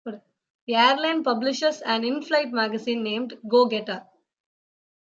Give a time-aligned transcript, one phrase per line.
[0.65, 4.07] The airline publishes an in-flight magazine named "Go-getter".